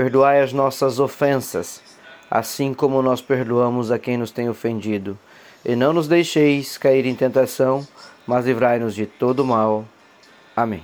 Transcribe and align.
Perdoai 0.00 0.40
as 0.40 0.50
nossas 0.50 0.98
ofensas, 0.98 1.82
assim 2.30 2.72
como 2.72 3.02
nós 3.02 3.20
perdoamos 3.20 3.90
a 3.90 3.98
quem 3.98 4.16
nos 4.16 4.30
tem 4.30 4.48
ofendido. 4.48 5.18
E 5.62 5.76
não 5.76 5.92
nos 5.92 6.08
deixeis 6.08 6.78
cair 6.78 7.04
em 7.04 7.14
tentação, 7.14 7.86
mas 8.26 8.46
livrai-nos 8.46 8.94
de 8.94 9.04
todo 9.04 9.44
mal. 9.44 9.84
Amém. 10.56 10.82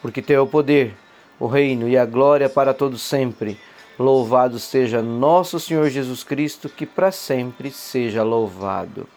Porque 0.00 0.22
teu 0.22 0.38
é 0.38 0.40
o 0.40 0.46
poder, 0.46 0.94
o 1.40 1.48
reino 1.48 1.88
e 1.88 1.98
a 1.98 2.06
glória 2.06 2.48
para 2.48 2.72
todos 2.72 3.02
sempre. 3.02 3.58
Louvado 3.98 4.60
seja 4.60 5.02
nosso 5.02 5.58
Senhor 5.58 5.90
Jesus 5.90 6.22
Cristo, 6.22 6.68
que 6.68 6.86
para 6.86 7.10
sempre 7.10 7.72
seja 7.72 8.22
louvado. 8.22 9.08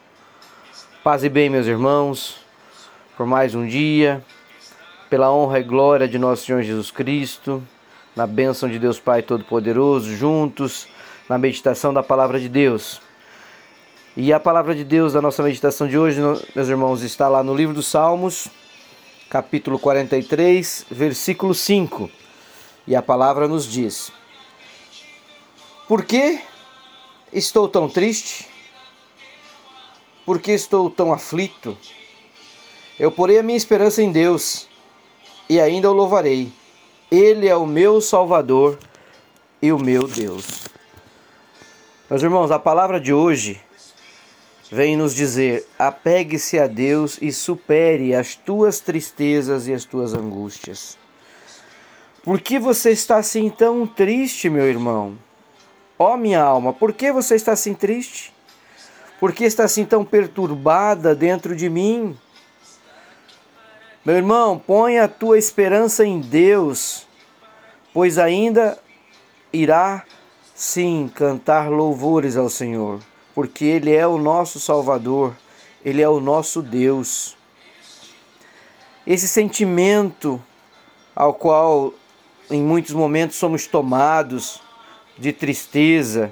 Paz 1.04 1.24
e 1.24 1.30
bem, 1.30 1.48
meus 1.48 1.68
irmãos, 1.68 2.44
por 3.16 3.28
mais 3.28 3.54
um 3.54 3.68
dia, 3.68 4.20
pela 5.12 5.32
honra 5.32 5.60
e 5.60 5.64
glória 5.64 6.08
de 6.08 6.18
nosso 6.18 6.46
Senhor 6.46 6.64
Jesus 6.64 6.90
Cristo 6.90 7.62
na 8.18 8.26
bênção 8.26 8.68
de 8.68 8.80
Deus 8.80 9.00
Pai 9.00 9.22
Todo-Poderoso, 9.22 10.16
juntos 10.16 10.88
na 11.30 11.38
meditação 11.38 11.94
da 11.94 12.02
palavra 12.02 12.40
de 12.40 12.50
Deus. 12.50 13.00
E 14.16 14.34
a 14.34 14.40
palavra 14.40 14.74
de 14.74 14.84
Deus 14.84 15.14
da 15.14 15.22
nossa 15.22 15.44
meditação 15.44 15.88
de 15.88 16.00
hoje, 16.00 16.20
meus 16.56 16.68
irmãos, 16.68 17.04
está 17.04 17.28
lá 17.28 17.44
no 17.44 17.54
livro 17.54 17.76
dos 17.76 17.86
Salmos, 17.86 18.48
capítulo 19.30 19.78
43, 19.78 20.88
versículo 20.90 21.54
5. 21.54 22.10
E 22.88 22.96
a 22.96 23.04
palavra 23.04 23.48
nos 23.48 23.72
diz: 23.72 24.12
Por 25.88 26.04
que 26.04 26.40
estou 27.32 27.70
tão 27.70 27.88
triste? 27.88 28.48
Por 30.26 30.42
que 30.42 30.54
estou 30.54 30.90
tão 30.90 31.14
aflito? 31.14 31.78
Eu 33.00 33.12
porei 33.12 33.38
a 33.38 33.44
minha 33.44 33.56
esperança 33.58 34.02
em 34.02 34.12
Deus 34.12 34.68
e 35.48 35.60
ainda 35.60 35.92
o 35.92 35.94
louvarei 35.94 36.52
ele 37.12 37.48
é 37.48 37.56
o 37.56 37.66
meu 37.66 38.02
Salvador 38.02 38.78
e 39.62 39.72
o 39.72 39.80
meu 39.80 40.08
Deus. 40.08 40.68
Meus 42.10 42.22
irmãos, 42.22 42.52
a 42.52 42.60
palavra 42.60 43.00
de 43.00 43.14
hoje 43.14 43.62
vem 44.70 44.98
nos 44.98 45.16
dizer: 45.16 45.66
apegue-se 45.80 46.60
a 46.60 46.68
Deus 46.68 47.18
e 47.22 47.32
supere 47.32 48.14
as 48.14 48.36
tuas 48.36 48.80
tristezas 48.80 49.68
e 49.68 49.74
as 49.74 49.86
tuas 49.86 50.14
angústias. 50.14 50.98
Por 52.24 52.42
que 52.42 52.60
você 52.60 52.92
está 52.92 53.18
assim 53.18 53.50
tão 53.50 53.88
triste, 53.88 54.50
meu 54.50 54.68
irmão? 54.68 55.18
Ó 55.98 56.14
oh, 56.14 56.18
minha 56.18 56.42
alma, 56.42 56.74
por 56.74 56.94
que 56.94 57.12
você 57.12 57.36
está 57.36 57.54
assim 57.54 57.74
triste? 57.74 58.34
Por 59.20 59.32
que 59.32 59.46
está 59.46 59.64
assim 59.64 59.86
tão 59.86 60.06
perturbada 60.06 61.16
dentro 61.16 61.56
de 61.56 61.70
mim? 61.70 62.16
Meu 64.08 64.16
irmão, 64.16 64.58
põe 64.58 65.00
a 65.00 65.08
tua 65.10 65.38
esperança 65.38 66.06
em 66.06 66.22
Deus, 66.22 67.06
pois 67.94 68.18
ainda 68.18 68.80
irá 69.52 70.06
sim 70.56 71.12
cantar 71.14 71.70
louvores 71.70 72.38
ao 72.38 72.50
Senhor, 72.50 73.02
porque 73.36 73.66
Ele 73.66 73.94
é 73.94 74.08
o 74.08 74.18
nosso 74.18 74.62
Salvador, 74.62 75.36
Ele 75.84 76.02
é 76.02 76.08
o 76.08 76.22
nosso 76.22 76.62
Deus. 76.62 77.36
Esse 79.06 79.28
sentimento 79.28 80.42
ao 81.14 81.34
qual 81.34 81.94
em 82.50 82.62
muitos 82.62 82.94
momentos 82.94 83.36
somos 83.36 83.68
tomados 83.68 84.62
de 85.18 85.34
tristeza, 85.34 86.32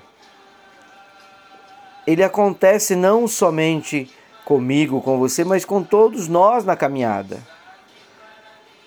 ele 2.07 2.23
acontece 2.23 2.95
não 2.95 3.27
somente 3.27 4.09
comigo, 4.45 5.01
com 5.01 5.19
você, 5.19 5.43
mas 5.43 5.65
com 5.65 5.83
todos 5.83 6.29
nós 6.29 6.63
na 6.63 6.77
caminhada. 6.77 7.54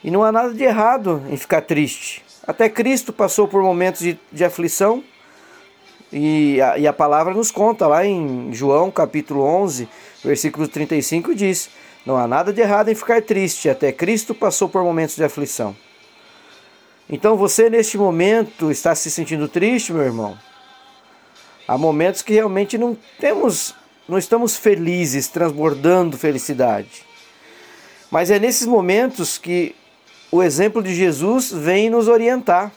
E 0.02 0.10
não 0.10 0.22
há 0.22 0.30
nada 0.30 0.54
de 0.54 0.62
errado 0.62 1.22
em 1.28 1.36
ficar 1.36 1.62
triste. 1.62 2.24
Até 2.46 2.68
Cristo 2.68 3.12
passou 3.12 3.48
por 3.48 3.62
momentos 3.62 4.00
de, 4.00 4.18
de 4.32 4.44
aflição. 4.44 5.02
E 6.10 6.60
a, 6.62 6.78
e 6.78 6.86
a 6.86 6.92
palavra 6.92 7.34
nos 7.34 7.50
conta 7.50 7.86
lá 7.86 8.06
em 8.06 8.50
João 8.54 8.90
capítulo 8.90 9.42
11, 9.42 9.86
versículo 10.24 10.66
35, 10.66 11.34
diz: 11.34 11.68
Não 12.06 12.16
há 12.16 12.26
nada 12.26 12.50
de 12.52 12.60
errado 12.62 12.88
em 12.88 12.94
ficar 12.94 13.20
triste, 13.20 13.68
até 13.68 13.92
Cristo 13.92 14.34
passou 14.34 14.68
por 14.68 14.82
momentos 14.82 15.16
de 15.16 15.24
aflição. 15.24 15.76
Então 17.10 17.36
você 17.36 17.68
neste 17.68 17.98
momento 17.98 18.70
está 18.70 18.94
se 18.94 19.10
sentindo 19.10 19.48
triste, 19.48 19.92
meu 19.92 20.02
irmão? 20.02 20.38
Há 21.66 21.76
momentos 21.76 22.22
que 22.22 22.32
realmente 22.32 22.78
não 22.78 22.96
temos, 23.20 23.74
não 24.08 24.16
estamos 24.16 24.56
felizes, 24.56 25.28
transbordando 25.28 26.16
felicidade. 26.16 27.06
Mas 28.10 28.30
é 28.30 28.38
nesses 28.38 28.66
momentos 28.66 29.36
que 29.36 29.74
o 30.30 30.42
exemplo 30.42 30.82
de 30.82 30.94
Jesus 30.94 31.50
vem 31.50 31.88
nos 31.88 32.08
orientar. 32.08 32.72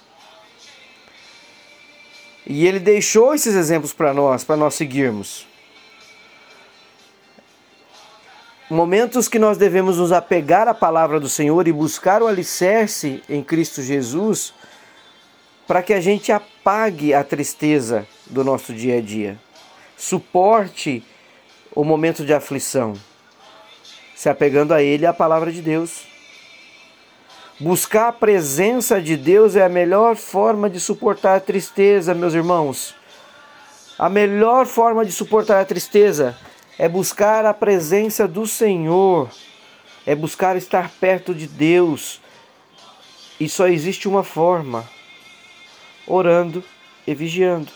E 2.46 2.66
ele 2.66 2.80
deixou 2.80 3.34
esses 3.34 3.56
exemplos 3.56 3.94
para 3.94 4.14
nós, 4.14 4.44
para 4.44 4.58
nós 4.58 4.74
seguirmos. 4.74 5.48
Momentos 8.70 9.28
que 9.28 9.38
nós 9.38 9.58
devemos 9.58 9.98
nos 9.98 10.14
apegar 10.14 10.68
à 10.68 10.74
palavra 10.74 11.20
do 11.20 11.28
Senhor 11.28 11.68
e 11.68 11.74
buscar 11.74 12.24
o 12.24 12.28
alicerce 12.28 13.22
em 13.28 13.44
Cristo 13.44 13.82
Jesus, 13.82 14.54
para 15.68 15.84
que 15.84 15.94
a 15.94 16.00
gente 16.00 16.32
apague 16.32 17.14
a 17.14 17.24
tristeza 17.24 18.08
do 18.28 18.46
nosso 18.46 18.74
dia 18.74 18.98
a 18.98 19.02
dia, 19.02 19.38
suporte 19.98 21.04
o 21.76 21.84
momento 21.84 22.26
de 22.26 22.34
aflição, 22.34 22.94
se 24.16 24.30
apegando 24.30 24.74
a 24.74 24.82
Ele 24.82 25.04
e 25.04 25.08
à 25.08 25.14
palavra 25.14 25.52
de 25.52 25.62
Deus. 25.62 26.11
Buscar 27.62 28.08
a 28.08 28.12
presença 28.12 29.00
de 29.00 29.16
Deus 29.16 29.56
é 29.56 29.64
a 29.64 29.70
melhor 29.70 30.16
forma 30.16 30.68
de 30.68 30.80
suportar 30.80 31.36
a 31.36 31.40
tristeza, 31.40 32.16
meus 32.16 32.34
irmãos. 32.34 32.96
A 34.00 34.10
melhor 34.10 34.66
forma 34.66 35.06
de 35.06 35.12
suportar 35.12 35.62
a 35.62 35.66
tristeza 35.66 36.36
é 36.80 36.90
buscar 36.90 37.46
a 37.46 37.54
presença 37.54 38.28
do 38.28 38.48
Senhor, 38.48 39.30
é 40.08 40.16
buscar 40.16 40.56
estar 40.58 40.90
perto 41.00 41.36
de 41.36 41.46
Deus. 41.46 42.20
E 43.40 43.48
só 43.48 43.68
existe 43.68 44.08
uma 44.08 44.24
forma: 44.24 44.84
orando 46.08 46.64
e 47.06 47.14
vigiando. 47.14 47.72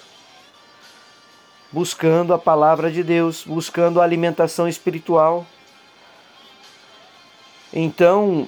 Buscando 1.72 2.34
a 2.34 2.40
palavra 2.40 2.90
de 2.90 3.03
Deus, 3.03 3.44
buscando 3.46 4.02
a 4.02 4.03
alimentação 4.03 4.67
espiritual. 4.67 5.46
Então, 7.72 8.47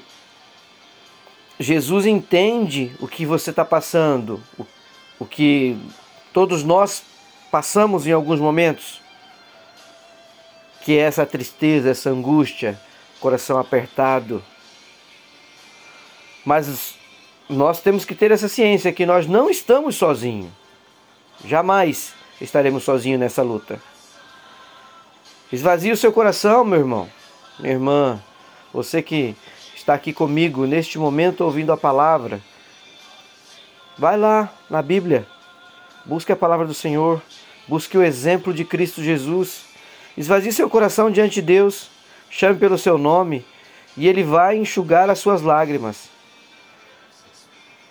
Jesus 1.59 2.05
entende 2.05 2.91
o 2.99 3.07
que 3.07 3.25
você 3.25 3.49
está 3.49 3.65
passando, 3.65 4.41
o, 4.57 4.65
o 5.19 5.25
que 5.25 5.77
todos 6.31 6.63
nós 6.63 7.03
passamos 7.51 8.05
em 8.05 8.11
alguns 8.11 8.39
momentos, 8.39 9.01
que 10.83 10.97
é 10.97 11.01
essa 11.01 11.25
tristeza, 11.25 11.89
essa 11.89 12.09
angústia, 12.09 12.79
coração 13.19 13.57
apertado. 13.57 14.43
Mas 16.45 16.95
nós 17.49 17.81
temos 17.81 18.05
que 18.05 18.13
ter 18.13 18.31
essa 18.31 18.47
ciência 18.47 18.93
que 18.93 19.05
nós 19.05 19.25
não 19.25 19.49
estamos 19.49 19.95
sozinhos. 19.95 20.51
Jamais 21.43 22.13
estaremos 22.39 22.83
sozinhos 22.83 23.19
nessa 23.19 23.41
luta. 23.41 23.81
Esvazie 25.51 25.91
o 25.91 25.97
seu 25.97 26.11
coração, 26.11 26.63
meu 26.63 26.79
irmão, 26.79 27.09
minha 27.59 27.73
irmã, 27.73 28.21
você 28.73 29.01
que 29.01 29.35
está 29.87 29.93
aqui 29.93 30.11
comigo 30.11 30.65
neste 30.65 30.99
momento 30.99 31.45
ouvindo 31.45 31.71
a 31.71 31.77
palavra, 31.77 32.41
vai 33.97 34.17
lá 34.17 34.53
na 34.69 34.81
Bíblia, 34.81 35.25
busque 36.03 36.29
a 36.29 36.35
palavra 36.35 36.67
do 36.67 36.73
Senhor, 36.73 37.21
busque 37.69 37.97
o 37.97 38.03
exemplo 38.03 38.53
de 38.53 38.65
Cristo 38.65 39.01
Jesus, 39.01 39.63
esvazie 40.17 40.51
seu 40.51 40.69
coração 40.69 41.09
diante 41.09 41.35
de 41.35 41.41
Deus, 41.41 41.89
chame 42.29 42.59
pelo 42.59 42.77
seu 42.77 42.97
nome 42.97 43.45
e 43.95 44.09
Ele 44.09 44.23
vai 44.23 44.57
enxugar 44.57 45.09
as 45.09 45.19
suas 45.19 45.41
lágrimas. 45.41 46.09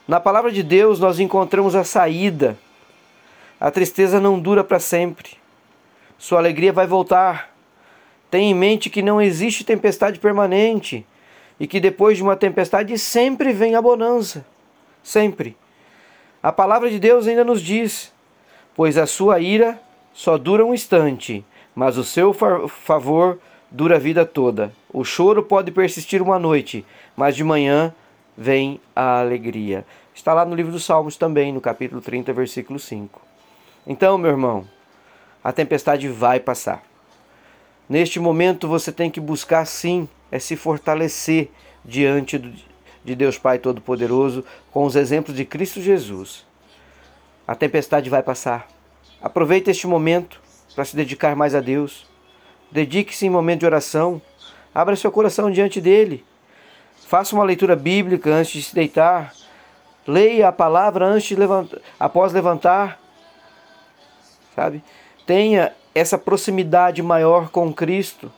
Na 0.06 0.20
palavra 0.20 0.52
de 0.52 0.62
Deus 0.62 1.00
nós 1.00 1.18
encontramos 1.18 1.74
a 1.74 1.82
saída. 1.82 2.58
A 3.58 3.70
tristeza 3.70 4.20
não 4.20 4.38
dura 4.38 4.62
para 4.62 4.78
sempre. 4.78 5.30
Sua 6.18 6.40
alegria 6.40 6.74
vai 6.74 6.86
voltar. 6.86 7.56
Tenha 8.30 8.50
em 8.50 8.54
mente 8.54 8.90
que 8.90 9.00
não 9.00 9.18
existe 9.18 9.64
tempestade 9.64 10.18
permanente 10.18 11.06
e 11.58 11.66
que 11.66 11.80
depois 11.80 12.16
de 12.16 12.22
uma 12.22 12.36
tempestade 12.36 12.98
sempre 12.98 13.52
vem 13.52 13.74
a 13.74 13.82
bonança. 13.82 14.44
Sempre. 15.02 15.56
A 16.42 16.52
palavra 16.52 16.90
de 16.90 16.98
Deus 16.98 17.26
ainda 17.26 17.44
nos 17.44 17.60
diz: 17.60 18.12
Pois 18.74 18.98
a 18.98 19.06
sua 19.06 19.40
ira 19.40 19.80
só 20.12 20.36
dura 20.36 20.64
um 20.64 20.74
instante, 20.74 21.44
mas 21.74 21.96
o 21.96 22.04
seu 22.04 22.32
favor 22.32 23.38
dura 23.70 23.96
a 23.96 23.98
vida 23.98 24.24
toda. 24.24 24.72
O 24.92 25.04
choro 25.04 25.42
pode 25.42 25.70
persistir 25.70 26.22
uma 26.22 26.38
noite, 26.38 26.84
mas 27.16 27.36
de 27.36 27.44
manhã 27.44 27.94
vem 28.36 28.80
a 28.94 29.20
alegria. 29.20 29.84
Está 30.14 30.32
lá 30.32 30.44
no 30.44 30.54
livro 30.54 30.72
dos 30.72 30.84
Salmos 30.84 31.16
também, 31.16 31.52
no 31.52 31.60
capítulo 31.60 32.00
30, 32.00 32.32
versículo 32.32 32.78
5. 32.78 33.20
Então, 33.86 34.16
meu 34.16 34.30
irmão, 34.30 34.66
a 35.44 35.52
tempestade 35.52 36.08
vai 36.08 36.40
passar. 36.40 36.82
Neste 37.88 38.18
momento 38.18 38.66
você 38.66 38.90
tem 38.90 39.10
que 39.10 39.20
buscar 39.20 39.64
sim 39.64 40.08
é 40.30 40.38
se 40.38 40.56
fortalecer 40.56 41.50
diante 41.84 42.38
de 43.04 43.14
Deus 43.14 43.38
Pai 43.38 43.58
Todo-Poderoso 43.58 44.44
com 44.72 44.84
os 44.84 44.96
exemplos 44.96 45.36
de 45.36 45.44
Cristo 45.44 45.80
Jesus. 45.80 46.44
A 47.46 47.54
tempestade 47.54 48.10
vai 48.10 48.22
passar. 48.22 48.66
Aproveite 49.22 49.70
este 49.70 49.86
momento 49.86 50.40
para 50.74 50.84
se 50.84 50.96
dedicar 50.96 51.36
mais 51.36 51.54
a 51.54 51.60
Deus. 51.60 52.06
Dedique-se 52.72 53.24
em 53.24 53.30
momento 53.30 53.60
de 53.60 53.66
oração. 53.66 54.20
Abra 54.74 54.96
seu 54.96 55.12
coração 55.12 55.50
diante 55.50 55.80
dele. 55.80 56.24
Faça 57.06 57.36
uma 57.36 57.44
leitura 57.44 57.76
bíblica 57.76 58.30
antes 58.30 58.52
de 58.52 58.62
se 58.64 58.74
deitar. 58.74 59.32
Leia 60.04 60.48
a 60.48 60.52
palavra 60.52 61.06
antes 61.06 61.28
de 61.28 61.36
levantar, 61.36 61.78
após 61.98 62.32
levantar. 62.32 63.00
Sabe? 64.56 64.82
Tenha 65.24 65.72
essa 65.96 66.18
proximidade 66.18 67.02
maior 67.02 67.48
com 67.48 67.72
Cristo, 67.72 68.30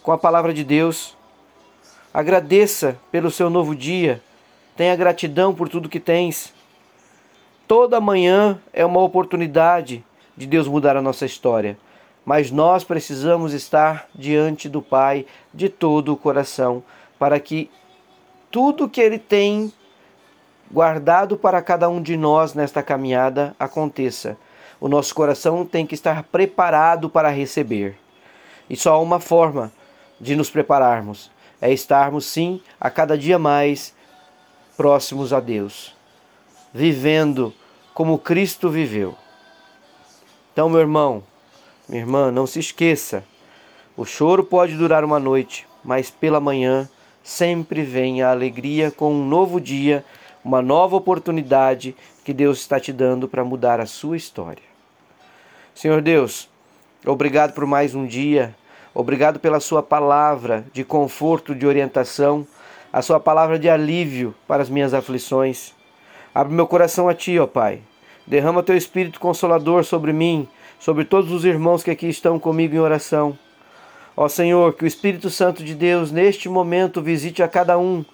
com 0.00 0.12
a 0.12 0.16
palavra 0.16 0.54
de 0.54 0.62
Deus. 0.62 1.16
Agradeça 2.12 2.96
pelo 3.10 3.32
seu 3.32 3.50
novo 3.50 3.74
dia. 3.74 4.22
Tenha 4.76 4.94
gratidão 4.94 5.52
por 5.52 5.68
tudo 5.68 5.88
que 5.88 5.98
tens. 5.98 6.54
Toda 7.66 8.00
manhã 8.00 8.60
é 8.72 8.86
uma 8.86 9.00
oportunidade 9.00 10.04
de 10.36 10.46
Deus 10.46 10.68
mudar 10.68 10.96
a 10.96 11.02
nossa 11.02 11.26
história, 11.26 11.76
mas 12.24 12.52
nós 12.52 12.84
precisamos 12.84 13.52
estar 13.52 14.06
diante 14.14 14.68
do 14.68 14.80
Pai 14.80 15.26
de 15.52 15.68
todo 15.68 16.12
o 16.12 16.16
coração, 16.16 16.80
para 17.18 17.40
que 17.40 17.68
tudo 18.52 18.88
que 18.88 19.00
Ele 19.00 19.18
tem 19.18 19.72
guardado 20.70 21.36
para 21.36 21.60
cada 21.60 21.88
um 21.88 22.00
de 22.00 22.16
nós 22.16 22.54
nesta 22.54 22.84
caminhada 22.84 23.52
aconteça 23.58 24.38
o 24.84 24.88
nosso 24.88 25.14
coração 25.14 25.64
tem 25.64 25.86
que 25.86 25.94
estar 25.94 26.24
preparado 26.24 27.08
para 27.08 27.30
receber. 27.30 27.96
E 28.68 28.76
só 28.76 28.92
há 28.92 28.98
uma 28.98 29.18
forma 29.18 29.72
de 30.20 30.36
nos 30.36 30.50
prepararmos: 30.50 31.30
é 31.58 31.72
estarmos, 31.72 32.26
sim, 32.26 32.60
a 32.78 32.90
cada 32.90 33.16
dia 33.16 33.38
mais 33.38 33.94
próximos 34.76 35.32
a 35.32 35.40
Deus, 35.40 35.96
vivendo 36.70 37.50
como 37.94 38.18
Cristo 38.18 38.68
viveu. 38.68 39.14
Então, 40.52 40.68
meu 40.68 40.80
irmão, 40.80 41.22
minha 41.88 42.02
irmã, 42.02 42.30
não 42.30 42.46
se 42.46 42.58
esqueça: 42.60 43.24
o 43.96 44.04
choro 44.04 44.44
pode 44.44 44.76
durar 44.76 45.02
uma 45.02 45.18
noite, 45.18 45.66
mas 45.82 46.10
pela 46.10 46.40
manhã 46.40 46.86
sempre 47.22 47.82
vem 47.84 48.20
a 48.20 48.30
alegria 48.30 48.90
com 48.90 49.14
um 49.14 49.26
novo 49.26 49.58
dia 49.58 50.04
uma 50.44 50.60
nova 50.60 50.94
oportunidade 50.94 51.96
que 52.22 52.34
Deus 52.34 52.58
está 52.58 52.78
te 52.78 52.92
dando 52.92 53.26
para 53.26 53.42
mudar 53.42 53.80
a 53.80 53.86
sua 53.86 54.14
história. 54.14 54.73
Senhor 55.74 56.00
Deus, 56.00 56.48
obrigado 57.04 57.52
por 57.52 57.66
mais 57.66 57.96
um 57.96 58.06
dia, 58.06 58.54
obrigado 58.94 59.40
pela 59.40 59.58
Sua 59.58 59.82
palavra 59.82 60.64
de 60.72 60.84
conforto, 60.84 61.52
de 61.52 61.66
orientação, 61.66 62.46
a 62.92 63.02
Sua 63.02 63.18
palavra 63.18 63.58
de 63.58 63.68
alívio 63.68 64.32
para 64.46 64.62
as 64.62 64.68
minhas 64.68 64.94
aflições. 64.94 65.74
Abre 66.32 66.54
meu 66.54 66.68
coração 66.68 67.08
a 67.08 67.14
Ti, 67.14 67.40
ó 67.40 67.46
Pai. 67.48 67.80
Derrama 68.24 68.62
Teu 68.62 68.76
Espírito 68.76 69.18
Consolador 69.18 69.84
sobre 69.84 70.12
mim, 70.12 70.48
sobre 70.78 71.04
todos 71.04 71.32
os 71.32 71.44
irmãos 71.44 71.82
que 71.82 71.90
aqui 71.90 72.08
estão 72.08 72.38
comigo 72.38 72.76
em 72.76 72.78
oração. 72.78 73.36
Ó 74.16 74.28
Senhor, 74.28 74.74
que 74.74 74.84
o 74.84 74.86
Espírito 74.86 75.28
Santo 75.28 75.64
de 75.64 75.74
Deus 75.74 76.12
neste 76.12 76.48
momento 76.48 77.02
visite 77.02 77.42
a 77.42 77.48
cada 77.48 77.76
um 77.76 78.04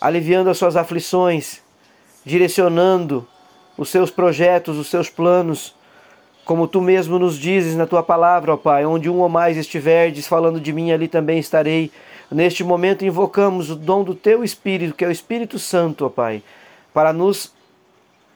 aliviando 0.00 0.48
as 0.48 0.56
suas 0.56 0.76
aflições, 0.76 1.60
direcionando 2.24 3.26
os 3.76 3.88
seus 3.88 4.08
projetos, 4.08 4.78
os 4.78 4.86
seus 4.86 5.10
planos, 5.10 5.74
como 6.50 6.66
tu 6.66 6.80
mesmo 6.80 7.16
nos 7.16 7.38
dizes 7.38 7.76
na 7.76 7.86
tua 7.86 8.02
palavra, 8.02 8.52
ó 8.52 8.56
Pai, 8.56 8.84
onde 8.84 9.08
um 9.08 9.20
ou 9.20 9.28
mais 9.28 9.56
estiverdes 9.56 10.26
falando 10.26 10.60
de 10.60 10.72
mim, 10.72 10.90
ali 10.90 11.06
também 11.06 11.38
estarei. 11.38 11.92
Neste 12.28 12.64
momento 12.64 13.04
invocamos 13.04 13.70
o 13.70 13.76
dom 13.76 14.02
do 14.02 14.16
teu 14.16 14.42
Espírito, 14.42 14.96
que 14.96 15.04
é 15.04 15.06
o 15.06 15.12
Espírito 15.12 15.60
Santo, 15.60 16.06
ó 16.06 16.08
Pai, 16.08 16.42
para 16.92 17.12
nos 17.12 17.54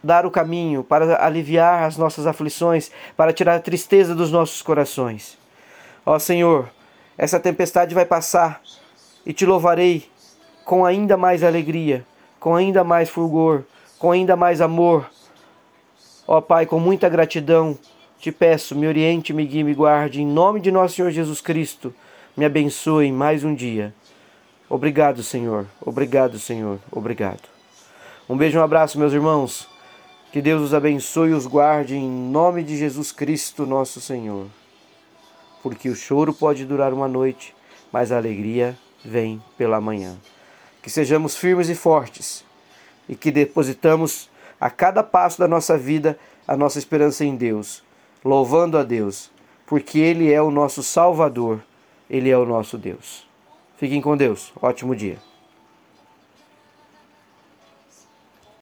dar 0.01 0.25
o 0.25 0.31
caminho, 0.31 0.85
para 0.85 1.27
aliviar 1.27 1.83
as 1.83 1.97
nossas 1.97 2.25
aflições, 2.25 2.89
para 3.17 3.33
tirar 3.33 3.57
a 3.57 3.61
tristeza 3.61 4.15
dos 4.15 4.31
nossos 4.31 4.63
corações. 4.63 5.37
Ó 6.07 6.17
Senhor, 6.17 6.71
essa 7.19 7.41
tempestade 7.41 7.97
vai 7.97 8.05
passar 8.05 8.61
e 9.27 9.33
te 9.33 9.45
louvarei 9.45 10.09
com 10.65 10.87
ainda 10.87 11.17
mais 11.17 11.43
alegria, 11.43 12.07
com 12.39 12.55
ainda 12.55 12.85
mais 12.85 13.11
fulgor, 13.11 13.65
com 13.99 14.13
ainda 14.13 14.37
mais 14.37 14.61
amor. 14.61 15.11
Ó 16.29 16.41
Pai, 16.41 16.65
com 16.65 16.79
muita 16.79 17.09
gratidão, 17.09 17.77
te 18.19 18.33
peço, 18.33 18.75
me 18.75 18.87
oriente, 18.87 19.33
me 19.33 19.47
guie, 19.47 19.63
me 19.63 19.75
guarde, 19.75 20.23
em 20.23 20.27
nome 20.27 20.61
de 20.61 20.71
nosso 20.71 20.97
Senhor 20.97 21.11
Jesus 21.11 21.41
Cristo, 21.41 21.95
me 22.37 22.45
abençoe 22.45 23.13
mais 23.13 23.45
um 23.45 23.55
dia. 23.55 23.95
Obrigado, 24.69 25.23
Senhor. 25.23 25.67
Obrigado, 25.81 26.39
Senhor. 26.39 26.79
Obrigado. 26.91 27.43
Um 28.29 28.37
beijo, 28.37 28.59
um 28.59 28.63
abraço, 28.63 28.99
meus 28.99 29.13
irmãos. 29.13 29.69
Que 30.33 30.41
Deus 30.43 30.63
os 30.63 30.75
abençoe 30.75 31.31
e 31.31 31.35
os 31.35 31.47
guarde 31.47 31.95
em 31.95 32.11
nome 32.11 32.65
de 32.65 32.77
Jesus 32.77 33.13
Cristo, 33.13 33.67
nosso 33.67 34.01
Senhor. 34.01 34.47
Porque 35.63 35.89
o 35.89 35.95
choro 35.95 36.33
pode 36.33 36.65
durar 36.65 36.93
uma 36.93 37.07
noite, 37.07 37.55
mas 37.93 38.11
a 38.11 38.17
alegria 38.17 38.77
vem 39.05 39.41
pela 39.57 39.81
manhã 39.81 40.17
que 40.85 40.91
sejamos 40.91 41.35
firmes 41.35 41.71
e 41.71 41.75
fortes 41.75 42.45
e 43.09 43.17
que 43.17 43.31
depositamos 43.31 44.29
a 44.61 44.69
cada 44.69 45.03
passo 45.03 45.39
da 45.39 45.49
nossa 45.49 45.79
vida 45.79 46.19
a 46.47 46.59
nossa 46.59 46.79
esperança 46.79 47.25
em 47.25 47.35
Deus, 47.35 47.83
louvando 48.25 48.79
a 48.79 48.83
Deus, 48.83 49.31
porque 49.67 49.99
Ele 49.99 50.33
é 50.33 50.41
o 50.41 50.51
nosso 50.51 50.83
Salvador, 50.83 51.61
Ele 52.09 52.31
é 52.31 52.39
o 52.39 52.47
nosso 52.47 52.79
Deus. 52.79 53.27
Fiquem 53.77 54.01
com 54.01 54.17
Deus. 54.17 54.53
Ótimo 54.61 54.97
dia. 54.97 55.19